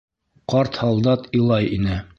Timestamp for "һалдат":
0.85-1.29